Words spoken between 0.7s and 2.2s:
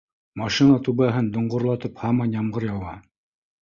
түбәһен доңғорлатып